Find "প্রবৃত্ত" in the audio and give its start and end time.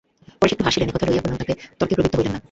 1.95-2.15